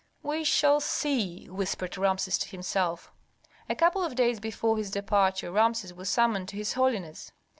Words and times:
"We 0.23 0.43
shall 0.43 0.79
see," 0.79 1.45
whispered 1.45 1.95
Rameses 1.95 2.39
to 2.39 2.49
himself. 2.49 3.11
A 3.69 3.75
couple 3.75 4.03
of 4.03 4.15
days 4.15 4.39
before 4.39 4.77
his 4.77 4.89
departure 4.89 5.51
Rameses 5.51 5.93
was 5.93 6.09
summoned 6.09 6.49
to 6.49 6.55
his 6.57 6.73
holiness. 6.73 7.31